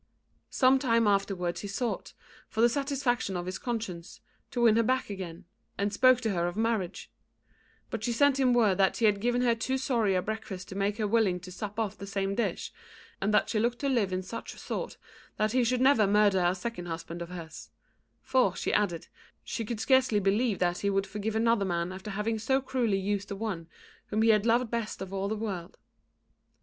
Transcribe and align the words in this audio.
Some 0.49 0.79
time 0.79 1.05
afterwards 1.05 1.61
he 1.61 1.67
sought, 1.67 2.13
for 2.49 2.61
the 2.61 2.69
satisfaction 2.69 3.37
of 3.37 3.45
his 3.45 3.59
conscience, 3.59 4.19
to 4.49 4.63
win 4.63 4.75
her 4.75 4.81
back 4.81 5.11
again, 5.11 5.45
and 5.77 5.93
spoke 5.93 6.21
to 6.21 6.31
her 6.31 6.47
of 6.47 6.57
marriage; 6.57 7.11
but 7.91 8.03
she 8.03 8.11
sent 8.11 8.39
him 8.39 8.51
word 8.51 8.79
that 8.79 8.97
he 8.97 9.05
had 9.05 9.21
given 9.21 9.43
her 9.43 9.53
too 9.53 9.77
sorry 9.77 10.15
a 10.15 10.21
breakfast 10.23 10.67
to 10.69 10.75
make 10.75 10.97
her 10.97 11.07
willing 11.07 11.39
to 11.41 11.51
sup 11.51 11.77
off 11.79 11.99
the 11.99 12.07
same 12.07 12.33
dish, 12.33 12.73
and 13.21 13.31
that 13.31 13.47
she 13.47 13.59
looked 13.59 13.77
to 13.77 13.89
live 13.89 14.11
in 14.11 14.23
such 14.23 14.53
sort 14.55 14.97
that 15.37 15.51
he 15.51 15.63
should 15.63 15.81
never 15.81 16.07
murder 16.07 16.39
a 16.45 16.55
second 16.55 16.87
husband 16.87 17.21
of 17.21 17.29
hers; 17.29 17.69
for, 18.23 18.55
she 18.55 18.73
added, 18.73 19.07
she 19.43 19.63
could 19.63 19.79
scarcely 19.79 20.19
believe 20.19 20.57
that 20.57 20.79
he 20.79 20.89
would 20.89 21.05
forgive 21.05 21.35
another 21.35 21.63
man 21.63 21.91
after 21.91 22.09
having 22.09 22.39
so 22.39 22.59
cruelly 22.59 22.97
used 22.97 23.27
the 23.27 23.35
one 23.35 23.67
whom 24.07 24.23
he 24.23 24.29
had 24.29 24.47
loved 24.47 24.71
best 24.71 24.99
of 24.99 25.13
all 25.13 25.27
the 25.27 25.35
world. 25.35 25.77